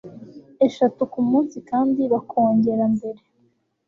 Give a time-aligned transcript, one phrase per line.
[0.67, 3.21] eshatu ku munsi, kandi bakongera mbere